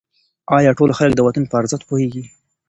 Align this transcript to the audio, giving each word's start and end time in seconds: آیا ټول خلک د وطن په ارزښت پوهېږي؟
آیا 0.57 0.71
ټول 0.77 0.89
خلک 0.97 1.13
د 1.15 1.19
وطن 1.27 1.43
په 1.47 1.55
ارزښت 1.61 1.83
پوهېږي؟ 1.89 2.23